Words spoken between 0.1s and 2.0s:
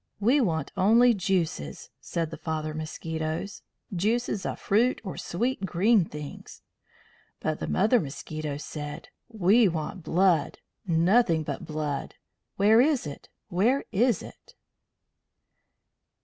"We want only juices,"